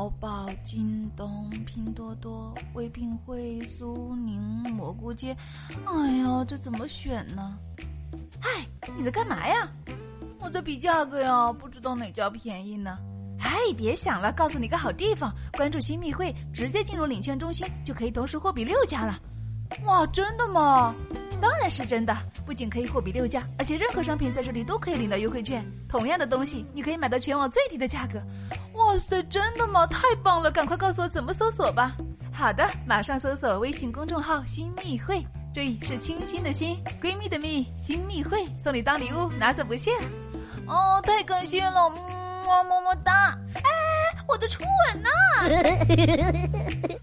[0.00, 4.40] 淘宝、京东、拼多多、唯品会、苏宁、
[4.72, 5.36] 蘑菇街。
[5.84, 7.54] 哎呀，这怎么选呢？
[8.40, 8.66] 嗨，
[8.96, 9.70] 你在干嘛呀？
[10.38, 12.96] 我在比价格呀，不知道哪家便宜呢。
[13.40, 19.20] 哎，别想了，告诉你个好地方，关注新密会，直接进入领券中心就可以同时货比六家了。
[19.84, 20.94] 哇，真的吗？
[21.42, 25.62] 当然是真的，不仅可以货比六家，而且任何商品在这里都可以领到优惠券。
[25.90, 28.18] 同样的东西，你可以买到全网最低的价格。
[28.74, 29.86] 哇塞，真的吗？
[29.86, 30.50] 太棒了！
[30.50, 31.96] 赶快告诉我怎么搜索吧。
[32.32, 39.92] 好的，马上搜索微信公众号“新密会”，注意是亲亲的“新”，闺蜜的“蜜”，新密会送你当礼物，拿走不限。
[40.66, 43.36] 哦，太感谢了，么么么哒！
[43.56, 43.62] 哎，
[44.28, 45.10] 我的初吻呢？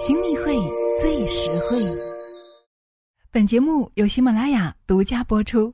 [0.00, 0.54] 新密会
[1.00, 1.76] 最实惠。
[3.30, 5.72] 本节目由喜马拉雅独家播出。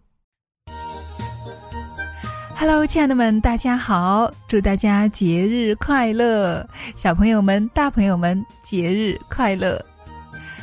[2.65, 4.33] Hello，亲爱的们，大家好！
[4.47, 9.85] 祝大家节日快乐，小朋友们、大朋友们节日快乐。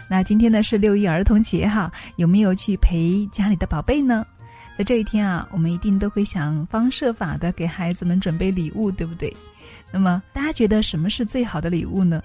[0.10, 4.26] 那今天呢是六一儿童节哈，有没有去陪家里的宝贝呢？
[4.78, 9.36] 在这一天啊，我们一定都会想方设法的给孩子们准备礼物，对不对？
[9.92, 12.24] 那么大家觉得什么是最好的礼物呢？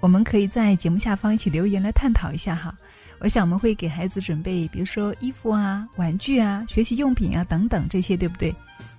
[0.00, 2.74] 我们可以在节目下方一起留言来探讨一下哈。
[3.22, 8.52] 我想我们会给孩子准备，比如说衣服啊、玩具啊、学习用品啊等等这些，对不对？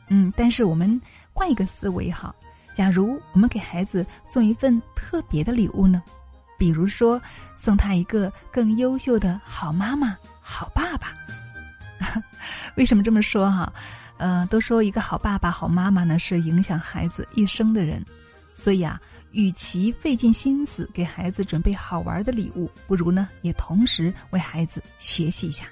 [0.08, 1.00] 嗯，但是我们
[1.34, 2.34] 换一个思维哈，
[2.74, 6.02] 假如我们给孩子送一份特别的礼物呢？
[6.58, 7.22] 比如说
[7.60, 11.14] 送他一个更优秀的好妈妈、好爸爸。
[12.76, 13.74] 为什么这么说哈？
[14.20, 18.02] 呃，都说一个好爸爸、好妈妈呢是影响孩子一生的人，
[18.54, 19.02] 所以啊。
[19.34, 25.66] 与其费尽心思给孩子准备好玩的礼物，不如呢也同时为孩子学习一下，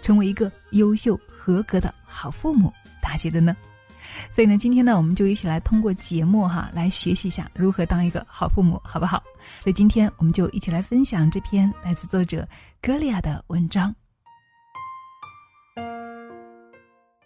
[0.00, 2.72] 成为一个优秀合格的好父母。
[3.02, 3.56] 大家觉得呢？
[4.30, 9.22] 所以呢，今天呢，我们就一起来通过节目哈来学习一下如何当一个好父母，好不好？
[9.62, 12.46] 所以今天我们就一起来分享这篇来自作者
[12.80, 13.94] 格利亚的文章，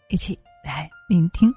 [0.08, 1.52] 一起来聆听。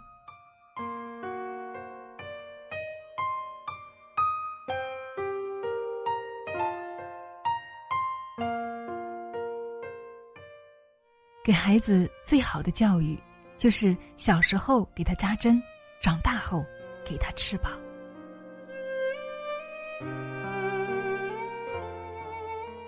[11.43, 13.19] 给孩子最好的教育，
[13.57, 15.61] 就是小时候给他扎针，
[16.01, 16.63] 长大后
[17.03, 17.69] 给他吃饱。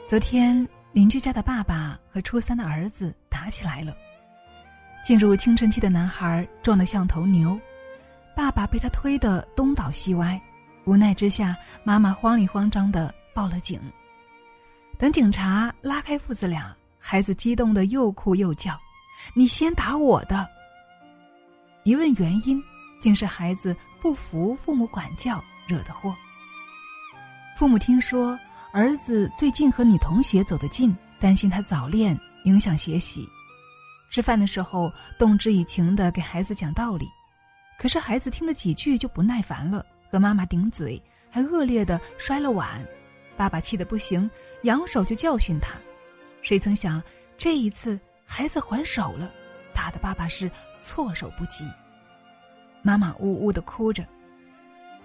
[0.08, 3.94] 昨天邻居家的爸爸和初三的儿子打起来了。
[5.04, 7.60] 进入青春期的男孩壮得像头牛，
[8.38, 10.42] 爸爸被他推得东倒西歪，
[10.86, 13.78] 无奈之下，妈妈慌里慌张的报了警。
[14.98, 16.74] 等警察拉开父子俩。
[17.08, 18.76] 孩子激动的又哭又叫
[19.36, 20.50] ：“你先打我的！”
[21.86, 22.60] 一问原因，
[23.00, 26.16] 竟是孩子不服父母管教惹的祸。
[27.56, 28.36] 父母听说
[28.74, 33.24] 儿子最近和女同学走得近，担心他早恋影响学习。
[34.10, 37.08] 吃饭的时候动之以情的给孩子讲道理，
[37.78, 41.00] 可是孩子听了几句就不耐烦了，和妈妈顶嘴，
[41.30, 42.84] 还恶劣的摔了碗。
[43.38, 44.28] 爸爸气得不行，
[44.64, 45.76] 扬手就教训他。
[46.46, 47.02] 谁曾想，
[47.40, 49.32] 这一次孩子还手了，
[49.74, 51.66] 打的爸爸是措手不及。
[52.84, 54.06] 妈妈呜呜的哭着：“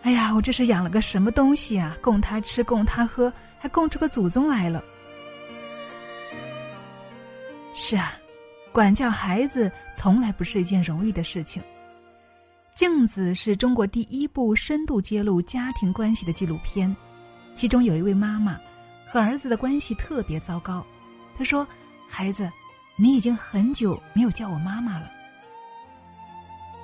[0.05, 1.97] 哎呀，我这是养了个什么东西啊？
[2.03, 4.85] 供他吃，供他喝，还供出个祖宗来了。”
[7.73, 8.19] 是啊，
[8.71, 11.63] 管教孩子从来不是一件容易的事情。
[12.75, 16.95] 《镜子》是中国第一部深度揭露家庭关系的纪录片，
[17.55, 18.61] 其中有一位妈妈
[19.11, 20.85] 和儿子的关系特别糟糕。
[21.41, 21.67] 他说
[22.07, 22.53] ：“孩子，
[22.97, 25.11] 你已经很久没有叫我妈妈了。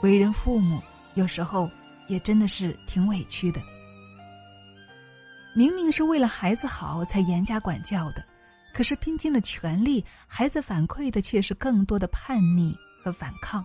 [0.00, 0.80] 为人父母，
[1.12, 1.70] 有时候
[2.08, 3.60] 也真的是挺委屈的。
[5.54, 8.24] 明明是为了孩子好才严加管教的，
[8.72, 12.74] 可是拼尽了全力，孩子反馈的却是更多的叛逆
[13.04, 13.62] 和反抗。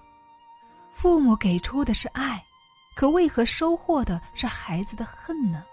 [0.92, 2.44] 父母给出的是爱，
[2.98, 5.64] 可为何收获的是孩子的恨呢？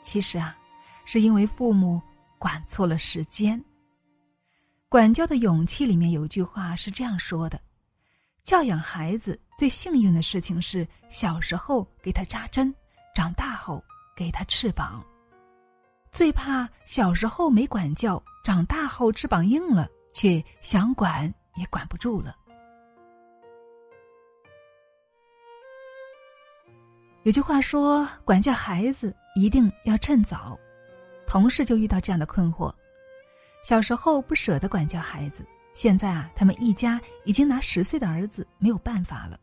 [0.00, 0.56] 其实啊，
[1.04, 2.00] 是因为父母
[2.38, 3.62] 管错了时间。”
[4.88, 7.60] 管教的勇气里面有句话是这样说的：
[8.44, 12.72] 教养孩子最幸运的事情是小时候给他扎针，
[13.12, 13.82] 长大后
[14.16, 15.04] 给他翅膀；
[16.12, 21.22] 最怕小时候没管教，长大后翅膀硬了，却想管
[21.56, 22.36] 也管不住了。
[27.24, 30.56] 有句话说，管教孩子一定要趁早。
[31.26, 32.72] 同事就遇到这样的困惑。
[33.66, 39.36] 小时候不舍得管教孩子，现在啊，他们一家已经拿十岁的儿子没有办法了。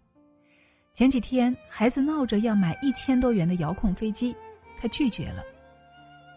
[0.93, 4.33] 前几天孩子闹着要买一千多元的遥控飞机，
[4.79, 5.43] 他拒绝了。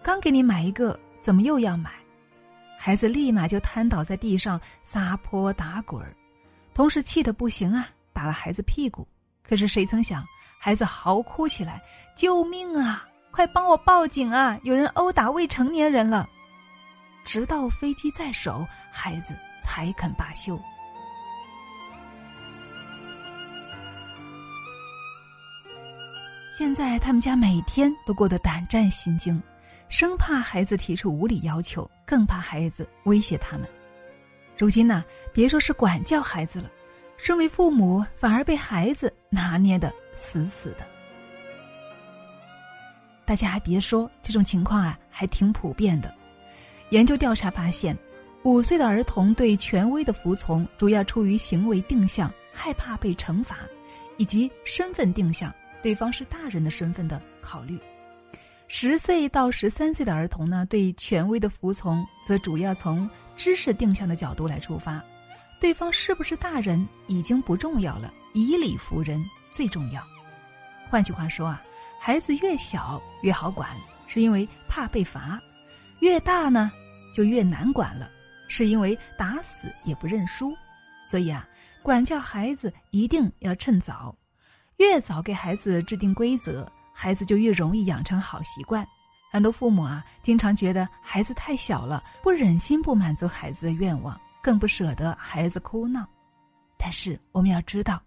[0.02, 1.92] 刚给你买一个，怎么又要买？
[2.76, 6.12] 孩子立马就瘫倒在地上撒泼打滚儿，
[6.74, 9.06] 同时气得不行啊，打了孩子屁股。
[9.48, 10.24] 可是谁曾想，
[10.58, 11.80] 孩子嚎哭起来
[12.18, 13.06] ：“救命啊！
[13.30, 14.58] 快帮我报警啊！
[14.64, 16.28] 有人殴打未成年人了！”
[17.26, 20.58] 直到飞机在手，孩子才肯罢休。
[26.56, 29.42] 现在他们家每天都过得胆战心惊。
[29.88, 33.68] 生怕孩子提出无理要求，更怕孩子威胁他们。
[34.56, 36.70] 如今呢，别说是管教孩子了，
[37.16, 40.86] 身为父母反而被孩子拿捏的死死的。
[43.24, 46.12] 大家还别说，这种情况啊，还挺普遍的。
[46.90, 47.96] 研究调查发现，
[48.44, 53.58] 五岁的儿童对权威的服从，主要出于行为定向，害怕被惩罚，
[54.16, 55.52] 以及身份定向，
[55.82, 57.78] 对方是大人的身份的考虑。
[58.68, 65.02] 十岁到十三岁的儿童呢，对权威的服从，则主要从知识定向的角度来出发，
[65.60, 70.00] 对方是不是大人已经不重要了，以理服人最重要。
[70.88, 71.60] 换句话说啊，
[72.00, 73.70] 孩子越小越好管，
[74.06, 75.38] 是因为怕被罚；
[76.00, 76.70] 越大呢，
[77.14, 78.10] 就越难管了，
[78.48, 80.52] 是因为打死也不认输。
[81.08, 81.48] 所以啊，
[81.82, 84.14] 管教孩子一定要趁早，
[84.76, 86.70] 越早给孩子制定规则。
[86.98, 88.86] 孩子就越容易养成好习惯。
[89.30, 96.08] 很多父母啊，经常觉得孩子太小了，不忍心不满足孩子的愿望，更不舍得孩子哭闹。
[96.78, 98.02] 但是我们要知道，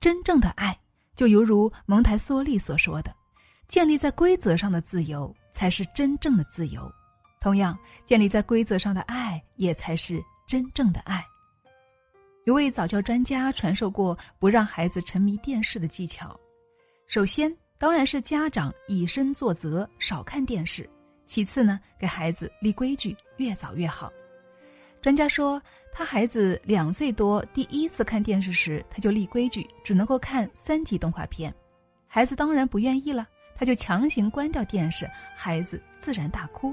[0.00, 0.76] 真正的爱
[1.14, 3.14] 就犹如蒙台梭利所说的，
[3.68, 6.92] 建立在规则上的自由才是真正的自由。
[7.42, 11.22] 同样，建立在规则上的爱也才是真正的爱。
[12.44, 16.38] 有位早教专家传授过不让孩子沉迷电视的技巧，
[17.06, 17.54] 首先。
[17.78, 20.88] 当然是家长以身作则，少看电视。
[21.26, 24.08] 其次呢，给孩子立规矩，越早越好。
[25.00, 25.60] 专家说，
[25.92, 31.52] 他孩子两岁多第一次看电视时，他就立规矩，只能够看三级动画片。
[32.06, 36.72] 孩子当然不愿意了，他就强行关掉电视，孩子自然大哭。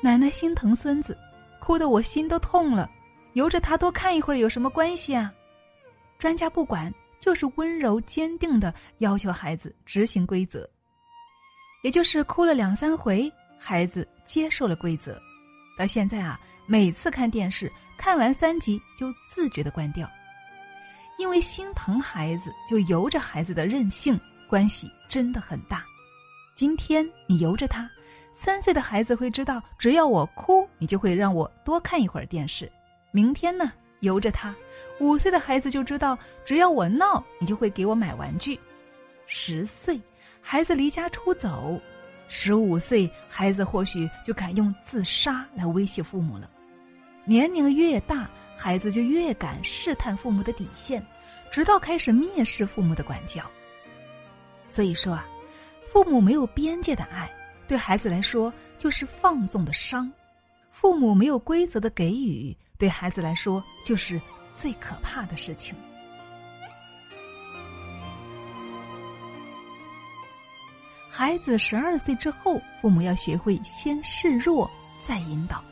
[0.00, 1.16] 奶奶心疼孙子，
[1.60, 2.90] 哭得我心都痛了。
[3.34, 5.32] 由着他多看一会儿有什么关系啊？
[6.18, 6.92] 专家不管。
[7.18, 10.68] 就是温柔坚定的要求孩子执行规则，
[11.82, 13.28] 也就是哭了两三回，
[13.58, 15.20] 孩子接受了规则。
[15.76, 20.08] 到现在啊，每次看电视看完三集就自觉的关掉，
[21.18, 25.84] 因为心疼孩子，就由着孩子的任性，关系真的很大。
[26.54, 27.90] 今天你由着他，
[28.38, 32.70] 三岁的孩子会知道，只要我哭，你就会让我多看一会儿电视。
[33.10, 33.72] 明天呢？
[34.00, 34.54] 由着他，
[35.00, 38.60] 五岁的孩子就知道，只要我闹，你就会给我买玩具。
[39.26, 39.98] 十岁，
[40.42, 41.80] 孩子离家出走；
[42.28, 46.48] 十五岁，孩子或许就敢用自杀来威胁父母了。
[47.24, 51.04] 年龄越大，孩子就越敢试探父母的底线，
[51.50, 53.42] 直到开始蔑视父母的管教。
[54.66, 55.26] 所以说啊，
[55.90, 57.28] 父母没有边界的爱，
[57.68, 60.08] 对孩子来说就是放纵的伤；
[60.70, 62.56] 父母没有规则的给予。
[62.78, 64.20] 对孩子来说，就是
[64.54, 65.74] 最可怕的事情。
[71.10, 74.70] 孩子十二岁之后，父母要学会先示弱，
[75.06, 75.64] 再引导。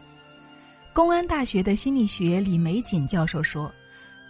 [0.95, 3.71] 公安大学的心理学李玫瑾教授说：“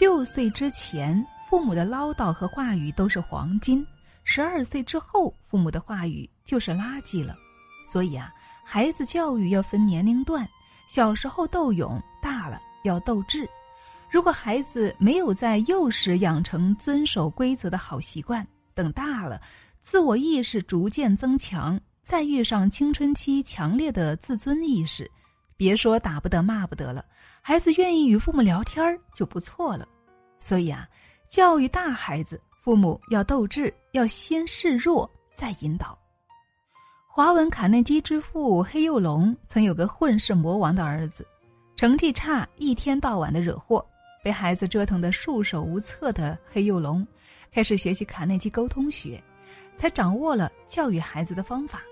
[0.00, 3.86] 六岁之前，父母的唠叨和话语都是黄金；
[4.24, 7.36] 十二岁之后，父母的话语就是垃圾了。
[7.90, 8.32] 所以啊，
[8.64, 10.48] 孩子教育要分年龄段。”
[10.86, 13.48] 小时候斗勇，大了要斗智。
[14.10, 19.40] 如果孩子没有在幼时养成遵守规则的好习惯，等大了，
[19.80, 25.10] 自我意识逐渐增强，再遇上青春期强烈的自尊意识，
[25.56, 27.02] 别说打不得、骂不得了，
[27.40, 29.88] 孩子愿意与父母聊天就不错了。
[30.38, 30.86] 所以啊，
[31.28, 35.98] 教育大孩子，父母要斗智，要先示弱，再引导。
[37.16, 41.24] 华文卡内基之父黑幼龙曾有个混世魔王的儿子，
[41.76, 43.86] 成绩差，一天到晚的惹祸，
[44.20, 47.06] 被孩子折腾得束手无策的黑幼龙，
[47.52, 49.22] 开始学习卡内基沟通学，
[49.76, 51.82] 才掌握了教育孩子的方法。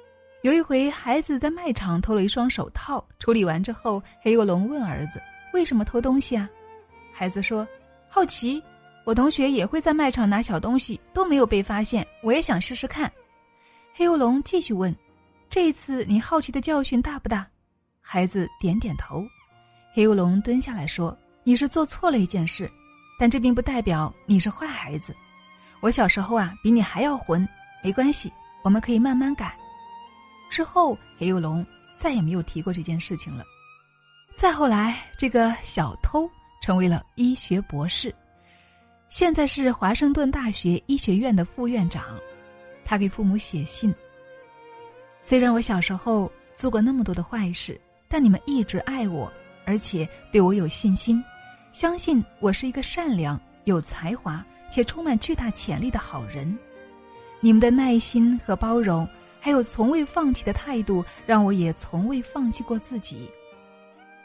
[0.42, 5.22] 有一回，孩子在卖场偷了一双手套，处理完之后，黑幼龙问儿子
[5.54, 6.50] ：“为什么偷东西啊？”
[7.14, 7.64] 孩子说
[8.10, 8.60] ：“好奇，
[9.04, 13.08] 我同学也会在卖场拿小东西，都没有被发现，我也想试试看。”
[13.94, 14.92] 黑幼龙继续问。
[15.52, 17.46] 这次你好奇的教训大不大？
[18.00, 19.22] 孩子点点头。
[19.92, 22.72] 黑乌龙蹲下来说：“你是做错了一件事，
[23.18, 25.14] 但这并不代表你是坏孩子。
[25.80, 27.46] 我小时候啊比你还要混，
[27.84, 28.32] 没关系，
[28.64, 29.54] 我们可以慢慢改。
[30.48, 31.62] 之后黑幼龙
[31.98, 33.44] 再也没有提过这件事情了。
[34.34, 36.26] 再后来，这个小偷
[36.62, 38.14] 成为了医学博士，
[39.10, 42.18] 现在是华盛顿大学医学院的副院长。
[42.86, 43.94] 他给父母写信。
[45.22, 49.32] 虽然我小时候做过那么多的坏事，但你们一直爱我，
[49.64, 51.22] 而且对我有信心，
[51.72, 56.58] 相信我是一个善良、有才华且充满巨大潜力的好人。
[57.40, 59.08] 你们的耐心和包容，
[59.40, 63.30] 还有从未放弃的态度，让我也从未放弃过自己。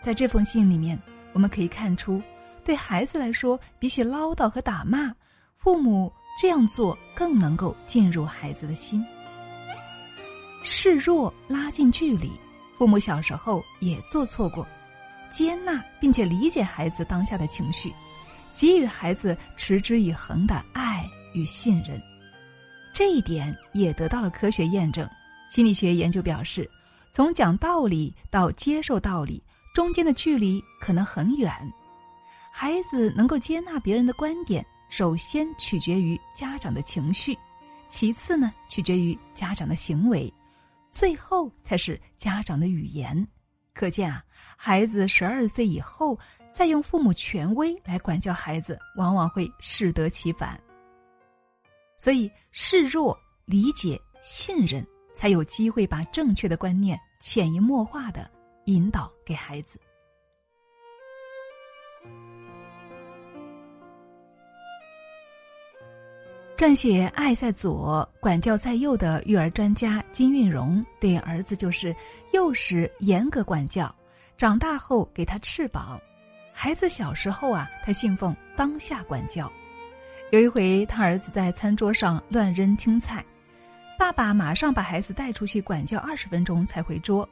[0.02, 1.00] 在这封信里面，
[1.34, 2.22] 我们可以看出，
[2.66, 5.14] 对孩子来说，比起唠叨和打骂，
[5.56, 6.12] 父母
[6.42, 9.06] 这样做更能够进入孩子的心。
[10.70, 12.30] 示弱拉近距离，
[12.78, 14.68] 父母小时候也做错过，
[15.32, 17.94] 接纳并且理解孩子当下的情绪，
[18.54, 22.02] 给予孩子持之以恒的爱与信任，
[22.94, 25.10] 这一点也得到了科学验证。
[25.50, 26.70] 心理学研究表示，
[27.14, 29.42] 从讲道理到接受道理
[29.74, 31.50] 中间的距离可能很远，
[32.52, 37.38] 孩子能够接纳别人的观点，首先取决于家长的情绪，
[37.88, 40.32] 其次呢取决于家长的行为。
[40.98, 43.28] 最后才是家长的语言，
[43.76, 44.26] 可见啊，
[44.58, 46.18] 孩子十二岁以后
[46.52, 50.60] 再用父母权威来管教孩子，往往会适得其反。
[52.00, 58.28] 所以示弱、理解、信任，才有机会把正确的观念潜移默化的
[58.66, 59.80] 引导给孩子。
[66.58, 71.96] 撰写《爱在左，管教在右》的育儿专家金运荣对儿子就是
[72.34, 73.94] 幼时严格管教，
[74.40, 76.02] 长大后给他翅膀。
[76.52, 79.52] 孩子小时候啊，他信奉当下管教。
[80.32, 83.24] 有一回，他儿子在餐桌上乱扔青菜，
[83.96, 87.30] 爸爸马上把孩子带出去管教二十分钟才回桌。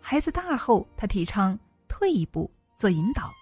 [0.00, 3.32] 孩子大后，他提倡退一步做引导。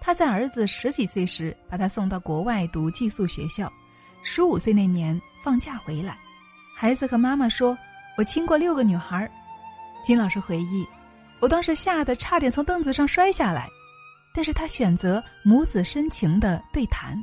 [0.00, 3.70] 他在儿子十几岁时，把他送到国外读寄宿学校。
[4.22, 6.16] 十五岁那年放假回来，
[6.76, 7.76] 孩子和妈妈说
[8.16, 9.28] ：“我亲过六个女孩。”
[10.04, 10.86] 金老师回忆
[11.40, 13.68] ：“我当时吓得差点从凳子上摔下来，
[14.34, 17.16] 但是他选择母子深情的对谈，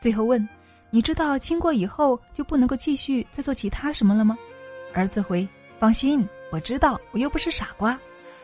[0.00, 0.46] 最后问
[0.90, 4.36] ：‘你知道亲过以后就不能够继续再做其他什么了吗？’
[4.92, 7.98] 儿子回：‘放心，我知道，我又不是傻瓜。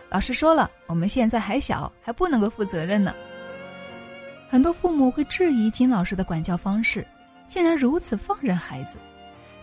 [0.09, 3.13] 老师说了，我们现在还小，还不能够负责任呢。’
[4.49, 7.07] 很多父母会质疑金老师的管教方式。”
[7.49, 8.99] 竟然如此放任孩子，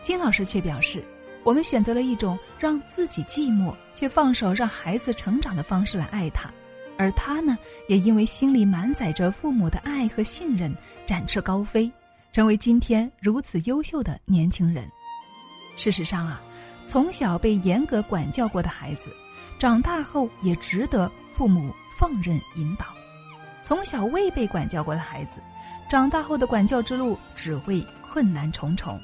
[0.01, 1.01] 金老师却表示
[1.45, 6.51] ：“我们选择了一种让自己寂寞却放手让孩子成长的方式来爱他，
[6.97, 10.75] 而他呢，也因为心里满载着父母的爱和信任，
[11.05, 11.91] 展翅高飞，
[12.33, 14.89] 成为今天如此优秀的年轻人。
[15.77, 16.41] 事实上啊，
[16.85, 19.11] 从小被严格管教过的孩子，
[19.59, 22.85] 长大后也值得父母放任引导；
[23.65, 25.41] 从小未被管教过的孩子。”
[25.89, 28.99] 长大后的管教之路只会困难重重，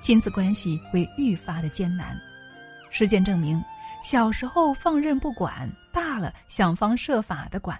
[0.00, 2.16] 亲子关系会愈发的艰难。
[2.88, 3.62] 实践证明，
[4.04, 7.76] 小时候放任不管，大了想方设法的管，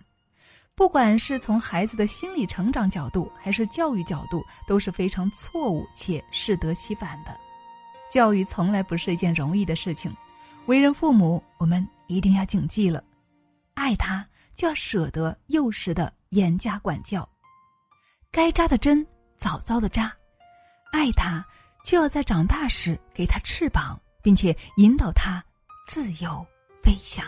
[0.75, 7.31] 不管是从孩子的心理成长角度，还是教育角度，都是非常错误且适得其反的。
[8.11, 10.13] 教育从来不是一件容易的事情，
[10.67, 13.03] 为人父母，我们一定要谨记了：
[13.75, 14.27] 爱他
[14.61, 17.27] 就要舍得幼时的严加管教。
[18.31, 19.05] 该扎的针
[19.39, 20.13] 早早的扎，
[20.93, 21.43] 爱他
[21.83, 25.43] 就要在长大时给他翅膀，并且引导他
[25.87, 26.47] 自由
[26.83, 27.25] 飞翔。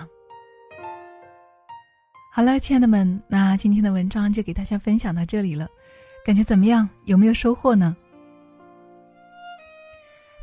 [2.30, 5.66] 好了，亲爱的们，那今天的文章就给大家分享到这里了，
[6.26, 6.86] 感觉怎么样？
[7.06, 7.96] 有没有收获呢？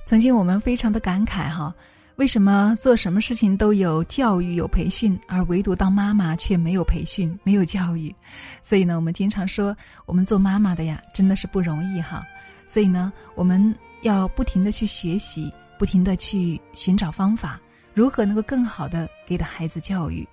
[0.07, 1.71] 曾经我们非常的感慨哈。
[2.19, 8.13] 为什么做什么事情都有教育有培训，而唯独当妈妈却没有培训没有教育？
[8.61, 9.73] 所以呢，我们经常说，
[10.05, 12.21] 我们做妈妈的呀，真的是不容易哈。
[12.67, 17.57] 所以呢，我们要不停的去学习，不停的去寻找方法，
[17.93, 20.27] 如何能够更好的给到孩子教育。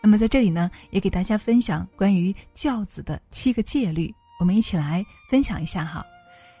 [0.00, 6.02] 那么在这里呢，也给大家分享关于教子的七个戒律，我们一起来分享一下哈。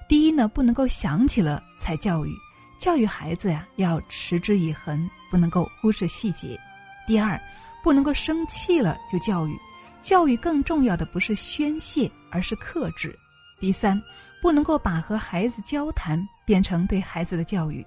[0.06, 2.36] 第一呢，不能够想起了才教育。
[2.80, 6.58] 教育孩子呀，要持之以恒，不能够忽视细节。
[7.06, 7.38] 第二，
[7.84, 9.54] 不能够生气了就教育，
[10.00, 13.14] 教育更重要的不是宣泄，而是克制。
[13.60, 14.00] 第三，
[14.40, 17.86] 不能够把和孩子交谈变成对孩子的教育。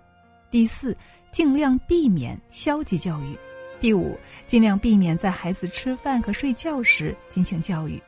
[0.51, 0.95] 第四，
[1.31, 3.35] 尽量避免消极教育。
[3.79, 7.99] 第五，尽量避免在孩子吃饭和睡觉时进行教育。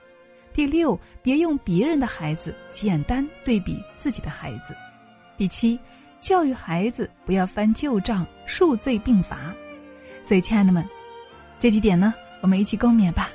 [0.54, 4.76] 第六，别用别人的孩子简单对比自己的孩子。
[5.36, 5.78] 第七，
[6.22, 9.54] 教育孩子不要翻旧账，数罪并罚。
[10.28, 10.84] 所以，亲爱的们，
[11.60, 13.30] 这几点呢，我们一起共勉吧。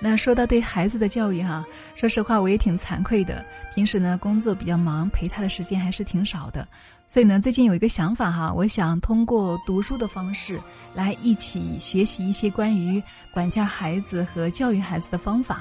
[0.00, 1.64] 那说到对孩子的教育哈，
[1.94, 3.44] 说实话我也挺惭愧的。
[3.74, 6.66] 平时呢工作比较忙，陪他的时间还是挺少的。
[7.06, 10.60] 所以呢，最近有一个想法哈，我想通过读书的方式
[10.94, 13.02] 来一起学习一些关于
[13.32, 15.60] 管教孩子和教育孩子的方法。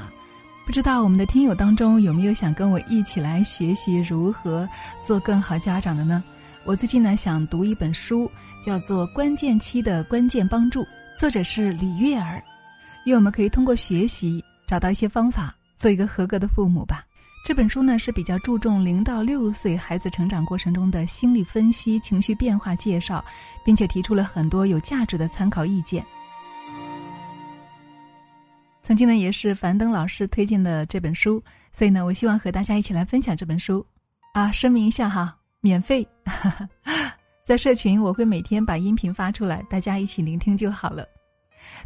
[0.65, 4.67] 不知道我们的听友当中有没有想跟我一起来学习如何
[5.05, 6.23] 做更好家长的呢？
[6.63, 8.31] 我最近呢想读一本书，
[8.65, 10.81] 叫做《关键期的关键帮助》，
[11.19, 12.41] 作者是李月儿。
[13.05, 17.03] 愿我们可以通过学习找到一些方法，做一个合格的父母吧。
[17.45, 23.23] 这本书呢是比较注重零到六岁孩子成长过程中的心理分析、情绪变化介绍，
[23.65, 26.03] 并且提出了很多有价值的参考意见。
[28.83, 33.85] 曾经呢也是樊登老师推荐的这本书，所以呢我希望和大家一起来分享这本书。
[34.33, 36.05] 啊，声明一下哈，免费，
[37.45, 41.07] 在社群我会每天把音频发出来，大家一起聆听就好了。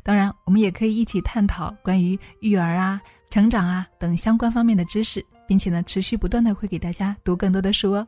[0.01, 2.99] 当然，我们也可以一起探讨关于育儿啊、
[3.29, 8.07] 成长啊等相关方面的知识，并且呢，持续不断的会给大家读更多的书哦。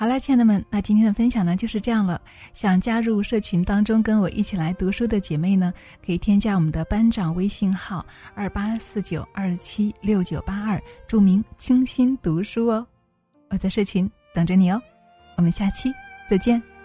[0.00, 2.20] 好了，亲爱的们，那今天的分享呢就是这样了。
[2.52, 5.74] 想加入社群当中跟我一起来读书的姐妹呢，
[6.06, 12.86] 可以添加我们的班长微信号二八四九二七六九八二，注明“清新读书”哦。
[13.50, 14.80] 我在社群等着你哦。
[15.36, 15.92] 我们下期
[16.30, 16.77] 再见。